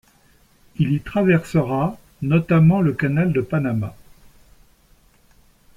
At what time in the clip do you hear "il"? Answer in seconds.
0.77-0.93